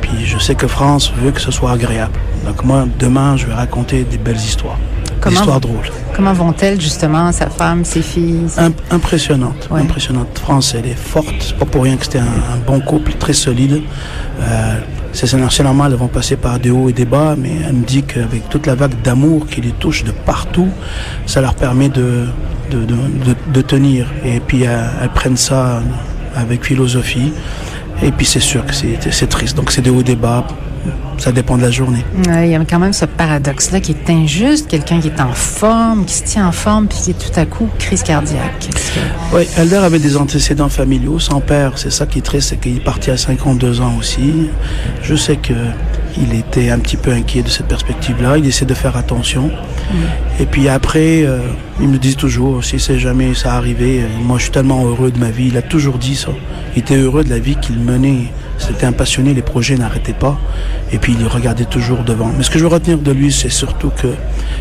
Puis 0.00 0.24
je 0.24 0.38
sais 0.38 0.54
que 0.54 0.66
France 0.66 1.12
veut 1.22 1.30
que 1.30 1.42
ce 1.42 1.50
soit 1.50 1.72
agréable. 1.72 2.18
Donc 2.46 2.64
moi, 2.64 2.86
demain, 2.98 3.36
je 3.36 3.46
vais 3.46 3.54
raconter 3.54 4.04
des 4.04 4.18
belles 4.18 4.36
histoires. 4.36 4.78
Comment- 5.26 5.40
histoires 5.40 5.60
drôles. 5.60 5.90
Comment 6.14 6.32
vont-elles, 6.32 6.80
justement, 6.80 7.30
sa 7.32 7.48
femme, 7.50 7.84
ses 7.84 8.02
filles? 8.02 8.46
Im- 8.58 8.72
impressionnante, 8.90 9.68
Ouais. 9.70 9.80
impressionnante. 9.80 10.38
France, 10.38 10.74
elle 10.78 10.86
est 10.90 10.94
forte. 10.98 11.34
C'est 11.40 11.56
pas 11.56 11.66
pour 11.66 11.82
rien 11.82 11.96
que 11.96 12.04
c'était 12.04 12.18
un, 12.20 12.22
un 12.54 12.58
bon 12.66 12.80
couple, 12.80 13.12
très 13.14 13.32
solide. 13.34 13.82
Euh, 14.40 14.78
c'est 15.12 15.62
normal, 15.62 15.92
elles 15.92 15.98
vont 15.98 16.08
passer 16.08 16.36
par 16.36 16.58
des 16.58 16.70
hauts 16.70 16.88
et 16.88 16.92
des 16.92 17.06
bas, 17.06 17.34
mais 17.38 17.50
elle 17.66 17.74
me 17.74 17.84
dit 17.84 18.02
qu'avec 18.02 18.48
toute 18.50 18.66
la 18.66 18.74
vague 18.74 19.00
d'amour 19.02 19.46
qui 19.46 19.60
les 19.62 19.70
touche 19.72 20.04
de 20.04 20.10
partout, 20.10 20.68
ça 21.26 21.40
leur 21.40 21.54
permet 21.54 21.88
de, 21.88 22.26
de, 22.70 22.78
de, 22.80 22.94
de- 22.94 23.36
de 23.52 23.60
tenir. 23.62 24.06
Et 24.24 24.40
puis 24.40 24.62
elles 24.64 25.08
prennent 25.14 25.36
ça 25.38 25.80
avec 26.34 26.64
philosophie. 26.64 27.32
Et 28.02 28.12
puis 28.12 28.26
c'est 28.26 28.40
sûr 28.40 28.64
que 28.66 28.72
c'est 28.74 29.26
triste. 29.28 29.56
Donc 29.56 29.70
c'est 29.72 29.82
des 29.82 29.90
hauts 29.90 30.02
bas. 30.20 30.46
Ça 31.18 31.32
dépend 31.32 31.56
de 31.56 31.62
la 31.62 31.70
journée. 31.70 32.04
Ouais, 32.28 32.48
Il 32.48 32.52
y 32.52 32.54
a 32.54 32.64
quand 32.64 32.78
même 32.78 32.92
ce 32.92 33.06
paradoxe-là 33.06 33.80
qui 33.80 33.92
est 33.92 34.10
injuste. 34.10 34.68
Quelqu'un 34.68 35.00
qui 35.00 35.08
est 35.08 35.20
en 35.20 35.32
forme, 35.32 36.04
qui 36.04 36.14
se 36.14 36.24
tient 36.24 36.46
en 36.46 36.52
forme, 36.52 36.86
puis 36.88 36.98
qui 36.98 37.10
est 37.12 37.14
tout 37.14 37.40
à 37.40 37.46
coup 37.46 37.68
crise 37.78 38.02
cardiaque. 38.02 38.68
Que- 38.70 39.36
Oui, 39.36 39.48
Elder 39.56 39.76
avait 39.76 39.98
des 39.98 40.16
antécédents 40.18 40.68
familiaux. 40.68 41.18
Son 41.18 41.40
père, 41.40 41.72
c'est 41.76 41.90
ça 41.90 42.04
qui 42.06 42.18
est 42.18 42.22
triste, 42.22 42.50
c'est 42.50 42.60
qu'il 42.60 42.76
est 42.76 42.84
parti 42.84 43.10
à 43.10 43.16
52 43.16 43.80
ans 43.80 43.94
aussi. 43.98 44.48
Je 45.02 45.14
sais 45.16 45.36
que 45.36 45.54
il 46.18 46.34
était 46.38 46.70
un 46.70 46.78
petit 46.78 46.96
peu 46.96 47.12
inquiet 47.12 47.42
de 47.42 47.48
cette 47.48 47.66
perspective-là. 47.66 48.38
Il 48.38 48.46
essaie 48.46 48.64
de 48.64 48.74
faire 48.74 48.96
attention. 48.96 49.50
Et 50.40 50.46
puis 50.46 50.68
après, 50.68 51.24
euh, 51.24 51.38
il 51.80 51.88
me 51.88 51.98
dit 51.98 52.16
toujours, 52.16 52.64
si 52.64 52.78
c'est 52.78 52.98
jamais 52.98 53.34
ça 53.34 53.54
arrivé, 53.54 54.02
euh, 54.02 54.06
moi 54.22 54.38
je 54.38 54.44
suis 54.44 54.52
tellement 54.52 54.84
heureux 54.84 55.10
de 55.10 55.18
ma 55.18 55.30
vie. 55.30 55.48
Il 55.48 55.56
a 55.56 55.62
toujours 55.62 55.98
dit 55.98 56.16
ça. 56.16 56.30
Il 56.74 56.80
était 56.80 56.96
heureux 56.96 57.24
de 57.24 57.30
la 57.30 57.38
vie 57.38 57.56
qu'il 57.56 57.78
menait. 57.78 58.32
C'était 58.58 58.86
un 58.86 58.92
passionné, 58.92 59.34
les 59.34 59.42
projets 59.42 59.76
n'arrêtaient 59.76 60.14
pas. 60.14 60.38
Et 60.92 60.98
puis 60.98 61.14
il 61.18 61.26
regardait 61.26 61.64
toujours 61.64 62.02
devant. 62.04 62.30
Mais 62.36 62.42
ce 62.42 62.50
que 62.50 62.58
je 62.58 62.64
veux 62.64 62.70
retenir 62.70 62.98
de 62.98 63.12
lui, 63.12 63.32
c'est 63.32 63.50
surtout 63.50 63.90
que 63.90 64.08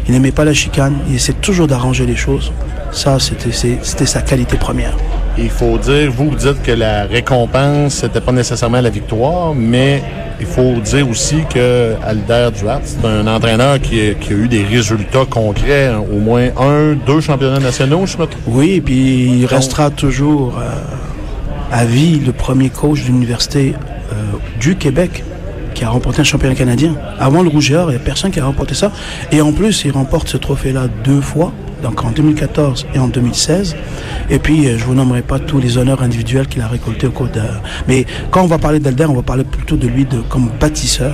il 0.07 0.13
n'aimait 0.13 0.31
pas 0.31 0.45
la 0.45 0.53
chicane. 0.53 0.95
Il 1.09 1.15
essaie 1.15 1.33
toujours 1.33 1.67
d'arranger 1.67 2.05
les 2.05 2.15
choses. 2.15 2.51
Ça, 2.91 3.17
c'était 3.19 4.05
sa 4.05 4.21
qualité 4.21 4.57
première. 4.57 4.95
Il 5.37 5.49
faut 5.49 5.77
dire, 5.77 6.11
vous, 6.11 6.29
vous 6.29 6.35
dites 6.35 6.61
que 6.63 6.71
la 6.71 7.05
récompense, 7.05 7.95
c'était 7.95 8.21
pas 8.21 8.31
nécessairement 8.31 8.79
la 8.79 8.89
victoire, 8.89 9.53
mais 9.53 10.01
il 10.39 10.45
faut 10.45 10.73
dire 10.81 11.09
aussi 11.09 11.37
que 11.53 11.95
Alder 12.03 12.49
Duarte, 12.57 12.83
c'est 12.85 13.05
un 13.05 13.27
entraîneur 13.27 13.79
qui 13.79 14.09
a, 14.09 14.13
qui 14.13 14.33
a 14.33 14.35
eu 14.35 14.47
des 14.47 14.63
résultats 14.63 15.25
concrets, 15.29 15.87
hein, 15.87 16.03
au 16.11 16.19
moins 16.19 16.49
un, 16.57 16.93
deux 16.93 17.21
championnats 17.21 17.59
nationaux, 17.59 18.05
je 18.05 18.17
me. 18.17 18.25
Oui, 18.47 18.73
et 18.73 18.81
puis 18.81 19.39
il 19.39 19.45
restera 19.45 19.89
toujours 19.89 20.57
euh, 20.59 20.71
à 21.71 21.85
vie 21.85 22.19
le 22.19 22.31
premier 22.31 22.69
coach 22.69 23.03
de 23.03 23.07
l'université 23.07 23.73
euh, 24.11 24.15
du 24.59 24.75
Québec 24.75 25.23
qui 25.73 25.83
a 25.83 25.89
remporté 25.89 26.21
un 26.21 26.23
championnat 26.23 26.55
canadien. 26.55 26.95
Avant 27.19 27.43
le 27.43 27.49
Rougeur, 27.49 27.89
il 27.89 27.95
n'y 27.95 28.01
a 28.01 28.03
personne 28.03 28.31
qui 28.31 28.39
a 28.39 28.45
remporté 28.45 28.73
ça. 28.73 28.91
Et 29.31 29.41
en 29.41 29.51
plus, 29.51 29.83
il 29.83 29.91
remporte 29.91 30.29
ce 30.29 30.37
trophée-là 30.37 30.87
deux 31.03 31.21
fois, 31.21 31.51
donc 31.85 32.03
en 32.03 32.09
2014 32.09 32.87
et 32.95 32.99
en 32.99 33.07
2016. 33.07 33.75
Et 34.31 34.39
puis, 34.39 34.67
euh, 34.67 34.77
je 34.79 34.85
vous 34.85 34.95
nommerai 34.95 35.21
pas 35.21 35.37
tous 35.37 35.59
les 35.59 35.77
honneurs 35.77 36.01
individuels 36.01 36.47
qu'il 36.47 36.61
a 36.63 36.67
récoltés 36.67 37.05
au 37.07 37.11
cours 37.11 37.27
de... 37.27 37.41
Mais 37.87 38.05
quand 38.31 38.41
on 38.43 38.47
va 38.47 38.57
parler 38.57 38.79
d'Alder, 38.79 39.05
on 39.05 39.13
va 39.13 39.21
parler 39.21 39.43
plutôt 39.43 39.75
de 39.75 39.87
lui 39.87 40.03
de, 40.05 40.17
comme 40.29 40.49
bâtisseur. 40.59 41.13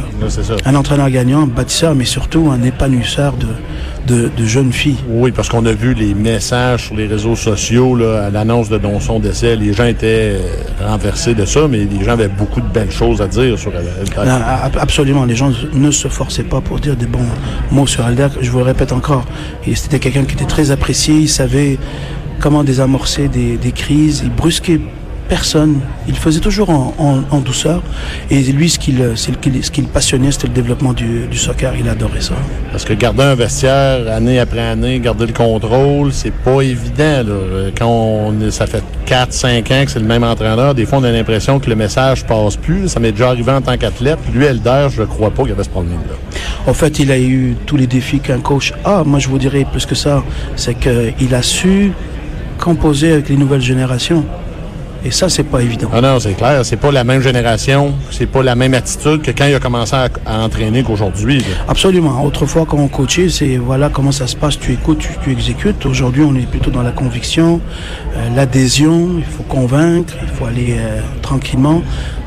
Un 0.65 0.75
entraîneur 0.75 1.09
gagnant, 1.09 1.41
un 1.43 1.47
bâtisseur, 1.47 1.93
mais 1.93 2.05
surtout 2.05 2.49
un 2.51 2.63
épanouisseur 2.63 3.33
de, 3.33 3.47
de, 4.15 4.29
de 4.35 4.45
jeunes 4.45 4.71
filles. 4.71 4.95
Oui, 5.09 5.31
parce 5.31 5.49
qu'on 5.49 5.65
a 5.65 5.73
vu 5.73 5.93
les 5.93 6.13
messages 6.13 6.85
sur 6.85 6.95
les 6.95 7.07
réseaux 7.07 7.35
sociaux 7.35 7.95
là, 7.95 8.27
à 8.27 8.29
l'annonce 8.29 8.69
de 8.69 8.79
son 9.01 9.19
décès. 9.19 9.55
Les 9.57 9.73
gens 9.73 9.85
étaient 9.85 10.37
euh, 10.37 10.87
renversés 10.87 11.33
de 11.33 11.43
ça, 11.43 11.67
mais 11.69 11.79
les 11.79 12.05
gens 12.05 12.11
avaient 12.13 12.27
beaucoup 12.29 12.61
de 12.61 12.67
belles 12.67 12.91
choses 12.91 13.21
à 13.21 13.27
dire 13.27 13.57
sur 13.59 13.71
Alder. 13.75 13.89
Non, 14.17 14.31
a- 14.31 14.69
absolument, 14.79 15.25
les 15.25 15.35
gens 15.35 15.51
ne 15.73 15.91
se 15.91 16.07
forçaient 16.07 16.43
pas 16.43 16.61
pour 16.61 16.79
dire 16.79 16.95
des 16.95 17.07
bons 17.07 17.19
mots 17.71 17.87
sur 17.87 18.05
Alder. 18.05 18.27
Je 18.39 18.49
vous 18.51 18.59
le 18.59 18.63
répète 18.65 18.91
encore, 18.93 19.25
c'était 19.75 19.99
quelqu'un 19.99 20.23
qui 20.23 20.35
était 20.35 20.45
très 20.45 20.60
apprécié, 20.69 21.15
il 21.15 21.29
savait 21.29 21.79
comment 22.39 22.63
désamorcer 22.63 23.27
des, 23.27 23.57
des 23.57 23.71
crises, 23.71 24.21
il 24.23 24.29
brusquait 24.29 24.79
personne, 25.35 25.79
il 26.09 26.15
faisait 26.17 26.41
toujours 26.41 26.69
en, 26.71 26.93
en- 26.97 27.23
en 27.33 27.39
douceur. 27.39 27.81
Et 28.29 28.41
lui, 28.41 28.69
ce 28.69 28.77
qu'il 28.77 28.99
ce 29.15 29.81
passionnait, 29.93 30.29
c'était 30.33 30.47
le 30.47 30.53
développement 30.53 30.91
du, 30.91 31.25
du 31.27 31.37
soccer, 31.37 31.71
il 31.79 31.87
adorait 31.87 32.19
ça. 32.19 32.33
Parce 32.69 32.83
que 32.83 32.91
garder 32.91 33.23
un 33.23 33.35
vestiaire 33.35 34.11
année 34.11 34.39
après 34.39 34.59
année, 34.59 34.99
garder 34.99 35.25
le 35.27 35.31
contrôle, 35.31 36.11
c'est 36.11 36.33
pas 36.33 36.59
évident. 36.61 37.23
Là. 37.29 37.69
Quand 37.77 37.87
on, 37.87 38.51
ça 38.51 38.67
fait 38.67 38.83
4-5 39.07 39.59
ans 39.73 39.85
que 39.85 39.91
c'est 39.91 39.99
le 39.99 40.05
même 40.05 40.25
entraîneur, 40.25 40.75
des 40.75 40.85
fois 40.85 40.99
on 40.99 41.03
a 41.05 41.11
l'impression 41.11 41.59
que 41.61 41.69
le 41.69 41.77
message 41.77 42.25
passe 42.25 42.57
plus. 42.57 42.89
Ça 42.89 42.99
m'est 42.99 43.13
déjà 43.13 43.29
arrivé 43.29 43.53
en 43.53 43.61
tant 43.61 43.77
qu'athlète. 43.77 44.19
Lui, 44.33 44.43
Elder, 44.43 44.87
je 44.93 44.99
ne 45.03 45.05
crois 45.07 45.31
pas 45.31 45.43
qu'il 45.43 45.51
y 45.51 45.53
avait 45.53 45.63
ce 45.63 45.69
problème-là. 45.69 46.15
En 46.67 46.73
fait, 46.73 46.99
il 46.99 47.09
a 47.09 47.17
eu 47.17 47.55
tous 47.65 47.77
les 47.77 47.87
défis 47.87 48.19
qu'un 48.19 48.41
coach 48.41 48.73
a. 48.83 49.05
Moi, 49.05 49.19
je 49.19 49.29
vous 49.29 49.37
dirais 49.39 49.65
plus 49.71 49.85
que 49.85 49.95
ça, 49.95 50.23
c'est 50.57 50.75
qu'il 50.77 51.33
a 51.33 51.41
su 51.41 51.93
composer 52.59 53.13
avec 53.13 53.29
les 53.29 53.37
nouvelles 53.37 53.61
générations. 53.61 54.25
Et 55.03 55.09
ça, 55.09 55.29
c'est 55.29 55.43
pas 55.43 55.61
évident. 55.61 55.89
Ah 55.91 55.99
non, 55.99 56.19
c'est 56.19 56.33
clair. 56.33 56.63
C'est 56.63 56.77
pas 56.77 56.91
la 56.91 57.03
même 57.03 57.21
génération, 57.21 57.93
c'est 58.11 58.27
pas 58.27 58.43
la 58.43 58.55
même 58.55 58.75
attitude 58.75 59.21
que 59.23 59.31
quand 59.31 59.45
il 59.45 59.55
a 59.55 59.59
commencé 59.59 59.95
à, 59.95 60.09
à 60.25 60.39
entraîner 60.39 60.83
qu'aujourd'hui. 60.83 61.43
Absolument. 61.67 62.23
Autrefois, 62.23 62.65
quand 62.67 62.77
on 62.77 62.87
coachait, 62.87 63.29
c'est 63.29 63.57
voilà 63.57 63.89
comment 63.89 64.11
ça 64.11 64.27
se 64.27 64.35
passe. 64.35 64.59
Tu 64.59 64.73
écoutes, 64.73 64.99
tu, 64.99 65.09
tu 65.23 65.31
exécutes. 65.31 65.85
Aujourd'hui, 65.87 66.23
on 66.23 66.35
est 66.35 66.45
plutôt 66.45 66.69
dans 66.69 66.83
la 66.83 66.91
conviction, 66.91 67.61
euh, 68.15 68.29
l'adhésion. 68.35 69.09
Il 69.17 69.23
faut 69.23 69.43
convaincre, 69.43 70.13
il 70.21 70.29
faut 70.29 70.45
aller 70.45 70.75
euh, 70.77 71.01
tranquillement. 71.23 71.81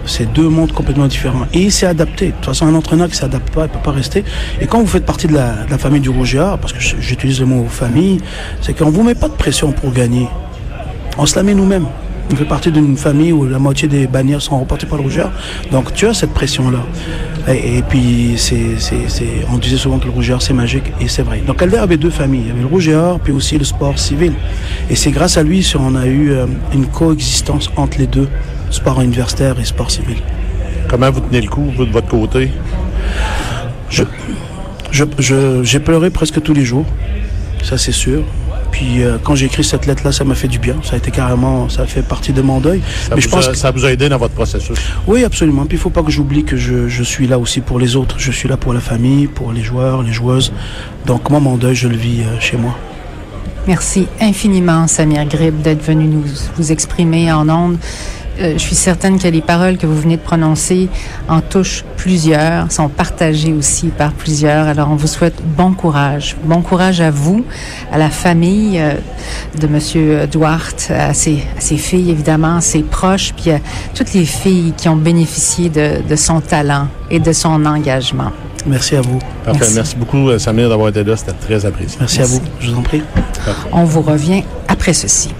C'est 0.04 0.30
deux 0.32 0.48
mondes 0.48 0.72
complètement 0.72 1.06
différents. 1.06 1.46
Et 1.54 1.60
il 1.60 1.72
s'est 1.72 1.86
adapté. 1.86 2.26
De 2.26 2.30
toute 2.32 2.44
façon, 2.46 2.66
un 2.66 2.74
entraîneur 2.74 3.08
qui 3.08 3.16
s'adapte 3.16 3.50
pas, 3.54 3.66
il 3.66 3.68
peut 3.68 3.78
pas 3.82 3.92
rester. 3.92 4.24
Et 4.60 4.66
quand 4.66 4.80
vous 4.80 4.86
faites 4.86 5.06
partie 5.06 5.28
de 5.28 5.34
la, 5.34 5.64
de 5.64 5.70
la 5.70 5.78
famille 5.78 6.00
du 6.00 6.10
Rougeard, 6.10 6.58
parce 6.58 6.72
que 6.72 6.80
j'utilise 6.80 7.38
le 7.40 7.46
mot 7.46 7.66
famille, 7.70 8.20
c'est 8.60 8.76
qu'on 8.76 8.90
vous 8.90 9.02
met 9.04 9.14
pas 9.14 9.28
de 9.28 9.34
pression 9.34 9.70
pour 9.72 9.92
gagner. 9.92 10.28
On 11.16 11.24
se 11.24 11.36
la 11.36 11.44
met 11.44 11.54
nous-mêmes. 11.54 11.86
On 12.32 12.36
fait 12.36 12.44
partie 12.46 12.72
d'une 12.72 12.96
famille 12.96 13.32
où 13.32 13.46
la 13.46 13.58
moitié 13.58 13.86
des 13.86 14.06
bannières 14.06 14.40
sont 14.42 14.58
remportées 14.58 14.86
par 14.86 14.96
le 14.98 15.04
rougeur. 15.04 15.30
Donc 15.70 15.92
tu 15.94 16.06
as 16.06 16.14
cette 16.14 16.32
pression-là. 16.32 16.78
Et, 17.52 17.78
et 17.78 17.82
puis, 17.82 18.34
c'est, 18.36 18.56
on 19.52 19.58
disait 19.58 19.76
souvent 19.76 19.98
que 19.98 20.06
le 20.06 20.10
rougeur, 20.10 20.40
c'est 20.40 20.54
magique, 20.54 20.84
et 21.00 21.08
c'est 21.08 21.22
vrai. 21.22 21.42
Donc 21.46 21.60
Albert 21.62 21.82
avait 21.82 21.98
deux 21.98 22.10
familles. 22.10 22.40
Il 22.44 22.48
y 22.48 22.50
avait 22.50 22.60
le 22.62 22.66
rougeur, 22.66 23.20
puis 23.20 23.32
aussi 23.32 23.58
le 23.58 23.64
sport 23.64 23.98
civil. 23.98 24.32
Et 24.88 24.96
c'est 24.96 25.10
grâce 25.10 25.36
à 25.36 25.42
lui 25.42 25.64
qu'on 25.70 25.94
a 25.94 26.06
eu 26.06 26.30
euh, 26.30 26.46
une 26.72 26.86
coexistence 26.86 27.70
entre 27.76 27.98
les 27.98 28.06
deux, 28.06 28.28
sport 28.70 29.00
universitaire 29.02 29.60
et 29.60 29.64
sport 29.64 29.90
civil. 29.90 30.16
Comment 30.88 31.10
vous 31.10 31.20
tenez 31.20 31.42
le 31.42 31.48
coup, 31.48 31.70
vous, 31.76 31.84
de 31.84 31.92
votre 31.92 32.08
côté? 32.08 32.50
Je- 33.90 34.02
j'ai 35.62 35.80
pleuré 35.80 36.10
presque 36.10 36.40
tous 36.42 36.54
les 36.54 36.64
jours, 36.64 36.86
ça 37.62 37.76
c'est 37.76 37.92
sûr. 37.92 38.22
Puis 38.74 39.04
euh, 39.04 39.18
quand 39.22 39.36
j'ai 39.36 39.46
écrit 39.46 39.62
cette 39.62 39.86
lettre-là, 39.86 40.10
ça 40.10 40.24
m'a 40.24 40.34
fait 40.34 40.48
du 40.48 40.58
bien. 40.58 40.74
Ça 40.82 40.94
a 40.94 40.96
été 40.96 41.12
carrément, 41.12 41.68
ça 41.68 41.82
a 41.82 41.86
fait 41.86 42.02
partie 42.02 42.32
de 42.32 42.42
mon 42.42 42.58
deuil. 42.58 42.82
Ça, 43.08 43.14
Mais 43.14 43.20
je 43.20 43.28
vous 43.28 43.36
pense 43.36 43.46
a, 43.46 43.52
que- 43.52 43.56
ça 43.56 43.70
vous 43.70 43.84
a 43.84 43.92
aidé 43.92 44.08
dans 44.08 44.18
votre 44.18 44.34
processus? 44.34 44.76
Oui, 45.06 45.22
absolument. 45.22 45.64
Puis 45.64 45.76
il 45.76 45.80
faut 45.80 45.90
pas 45.90 46.02
que 46.02 46.10
j'oublie 46.10 46.42
que 46.42 46.56
je, 46.56 46.88
je 46.88 47.02
suis 47.04 47.28
là 47.28 47.38
aussi 47.38 47.60
pour 47.60 47.78
les 47.78 47.94
autres. 47.94 48.16
Je 48.18 48.32
suis 48.32 48.48
là 48.48 48.56
pour 48.56 48.74
la 48.74 48.80
famille, 48.80 49.28
pour 49.28 49.52
les 49.52 49.62
joueurs, 49.62 50.02
les 50.02 50.12
joueuses. 50.12 50.52
Donc 51.06 51.30
moi, 51.30 51.38
mon 51.38 51.56
deuil, 51.56 51.76
je 51.76 51.86
le 51.86 51.96
vis 51.96 52.22
euh, 52.22 52.40
chez 52.40 52.56
moi. 52.56 52.76
Merci 53.68 54.08
infiniment, 54.20 54.88
Samir 54.88 55.24
Grib, 55.26 55.62
d'être 55.62 55.82
venu 55.84 56.06
nous 56.06 56.24
vous 56.56 56.72
exprimer 56.72 57.30
en 57.32 57.48
ondes. 57.48 57.78
Euh, 58.40 58.54
je 58.54 58.58
suis 58.58 58.74
certaine 58.74 59.18
que 59.18 59.28
les 59.28 59.40
paroles 59.40 59.76
que 59.76 59.86
vous 59.86 60.00
venez 60.00 60.16
de 60.16 60.22
prononcer 60.22 60.88
en 61.28 61.40
touchent 61.40 61.84
plusieurs, 61.96 62.70
sont 62.70 62.88
partagées 62.88 63.52
aussi 63.52 63.88
par 63.88 64.12
plusieurs. 64.12 64.66
Alors, 64.66 64.90
on 64.90 64.96
vous 64.96 65.06
souhaite 65.06 65.36
bon 65.56 65.72
courage. 65.72 66.36
Bon 66.44 66.60
courage 66.60 67.00
à 67.00 67.10
vous, 67.10 67.44
à 67.92 67.98
la 67.98 68.10
famille 68.10 68.78
euh, 68.80 68.94
de 69.60 69.66
Monsieur 69.66 70.26
Duarte, 70.26 70.90
à 70.90 71.14
ses, 71.14 71.44
à 71.56 71.60
ses 71.60 71.76
filles, 71.76 72.10
évidemment, 72.10 72.56
à 72.56 72.60
ses 72.60 72.82
proches, 72.82 73.32
puis 73.36 73.50
à 73.50 73.60
toutes 73.94 74.12
les 74.14 74.24
filles 74.24 74.72
qui 74.76 74.88
ont 74.88 74.96
bénéficié 74.96 75.68
de, 75.68 76.02
de 76.08 76.16
son 76.16 76.40
talent 76.40 76.88
et 77.10 77.20
de 77.20 77.32
son 77.32 77.64
engagement. 77.64 78.32
Merci 78.66 78.96
à 78.96 79.00
vous. 79.02 79.18
Parfait. 79.44 79.60
Merci. 79.60 79.74
Merci, 79.74 79.96
beaucoup, 79.96 80.28
euh, 80.28 80.38
Samir, 80.38 80.68
d'avoir 80.68 80.88
été 80.88 81.04
là. 81.04 81.16
C'était 81.16 81.32
très 81.32 81.66
apprécié. 81.66 81.98
Merci, 82.00 82.22
à 82.22 82.24
vous. 82.24 82.40
Je 82.60 82.70
vous 82.70 82.78
en 82.78 82.82
prie. 82.82 83.02
On 83.72 83.84
vous 83.84 84.02
revient 84.02 84.42
après 84.68 84.94
ceci. 84.94 85.30